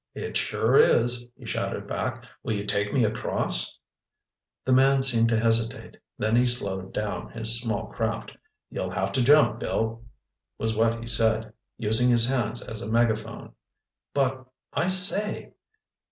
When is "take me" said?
2.65-3.03